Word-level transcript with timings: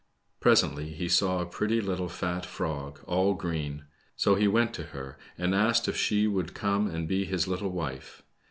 Presently 0.39 0.89
he 0.93 1.07
saw 1.07 1.41
a 1.41 1.45
pretty 1.45 1.79
little 1.79 2.09
fat 2.09 2.43
frog, 2.43 3.01
all 3.05 3.35
green. 3.35 3.85
So 4.15 4.33
he 4.33 4.47
went 4.47 4.73
to 4.73 4.85
her 4.97 5.19
and 5.37 5.53
asked 5.53 5.87
if 5.87 5.95
she 5.95 6.25
would 6.25 6.55
come 6.55 6.87
and 6.87 7.07
be 7.07 7.23
his 7.23 7.47
little 7.47 7.69
wife. 7.69 8.23